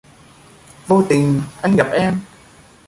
Vô 0.87 1.03
tình 1.09 1.41
anh 1.61 1.75
gặp 1.75 1.87
em 1.91 2.19